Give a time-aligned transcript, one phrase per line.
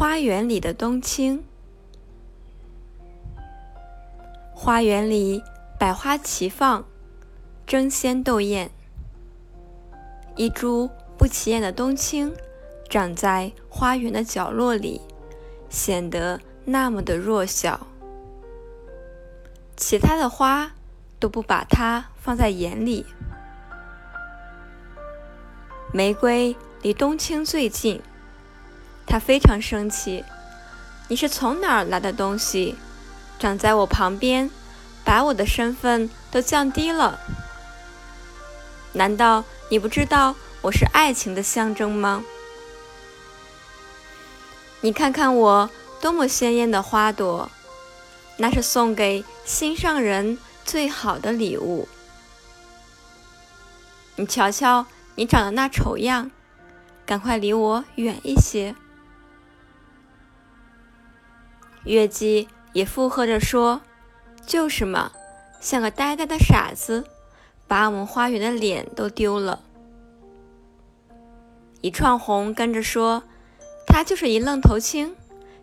[0.00, 1.44] 花园里的冬青。
[4.54, 5.42] 花园里
[5.78, 6.86] 百花齐放，
[7.66, 8.70] 争先斗艳。
[10.36, 12.34] 一株不起眼的冬青，
[12.88, 15.02] 长在花园的角落里，
[15.68, 17.86] 显得那么的弱小。
[19.76, 20.72] 其他的花
[21.18, 23.04] 都不把它放在眼里。
[25.92, 28.00] 玫瑰离冬青最近，
[29.10, 30.24] 他非常生气
[31.08, 32.76] ：“你是从哪儿来的东西？”
[33.40, 34.48] 长在我旁边，
[35.04, 37.18] 把我的身份都降低了。
[38.92, 42.22] 难道你不知道我是爱情的象征吗？
[44.82, 45.68] 你看看我
[46.00, 47.50] 多么鲜艳的花朵，
[48.36, 51.88] 那是送给心上人最好的礼物。
[54.14, 56.30] 你瞧瞧，你长得那丑样，
[57.04, 58.76] 赶快离我远一些。
[61.84, 62.48] 月季。
[62.72, 63.80] 也附和着说
[64.46, 65.10] ：“就是嘛，
[65.60, 67.04] 像个呆呆的傻子，
[67.66, 69.58] 把我们花园的脸都丢了。”
[71.82, 73.24] 一串红跟着说
[73.88, 75.16] ：“他就是一愣头青，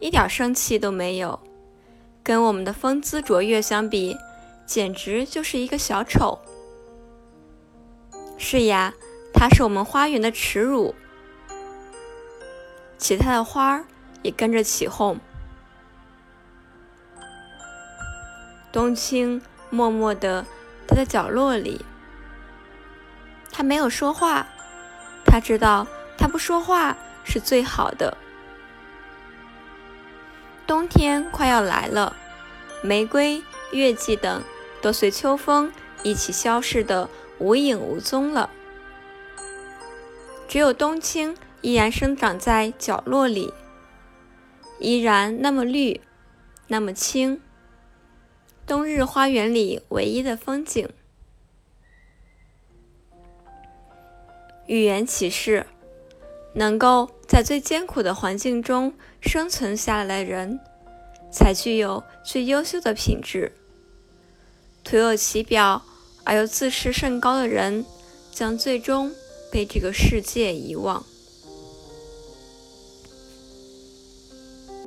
[0.00, 1.38] 一点生气都没有，
[2.24, 4.16] 跟我们的风姿卓越相比，
[4.66, 6.36] 简直就是一个小丑。”
[8.36, 8.92] 是呀，
[9.32, 10.96] 他是我们花园的耻辱。
[12.98, 13.84] 其他的花儿
[14.22, 15.16] 也跟着起哄。
[18.70, 20.44] 冬青默默地
[20.86, 21.84] 待在角落里，
[23.50, 24.46] 他没有说话。
[25.24, 28.16] 他知道，他不说话是最好的。
[30.66, 32.16] 冬天快要来了，
[32.82, 34.42] 玫瑰、月季等
[34.80, 37.08] 都随秋风一起消失的
[37.38, 38.50] 无影无踪了。
[40.46, 43.52] 只有冬青依然生长在角落里，
[44.78, 46.00] 依然那么绿，
[46.68, 47.40] 那么青。
[48.68, 50.86] 冬日花园里唯一的风景。
[54.66, 55.64] 语言启示：
[56.52, 58.92] 能够在最艰苦的环境中
[59.22, 60.60] 生存下来的人，
[61.32, 63.52] 才具有最优秀的品质。
[64.84, 65.82] 徒有其表
[66.24, 67.86] 而又自视甚高的人，
[68.30, 69.10] 将最终
[69.50, 71.02] 被这个世界遗忘。